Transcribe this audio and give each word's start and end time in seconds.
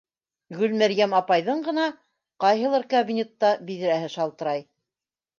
Гөлмәрйәм 0.59 1.11
апайҙың 1.17 1.59
ғына 1.67 1.83
ҡайһылыр 2.45 2.85
кабинетта 2.93 3.51
биҙрәһе 3.69 4.09
шалтырай. 4.15 4.65